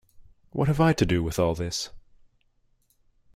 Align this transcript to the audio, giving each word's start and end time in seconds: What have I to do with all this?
What 0.49 0.67
have 0.67 0.81
I 0.81 0.93
to 0.93 1.05
do 1.05 1.21
with 1.21 1.37
all 1.37 1.53
this? 1.53 1.91